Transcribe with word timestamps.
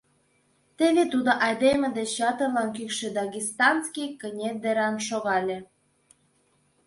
Теве 0.77 1.03
тудо 1.13 1.31
айдеме 1.45 1.87
деч 1.97 2.11
ятырлан 2.29 2.69
кӱкшӧ 2.75 3.07
дагестанский 3.17 4.09
кыне 4.21 4.49
деран 4.61 4.95
шогале. 5.07 5.57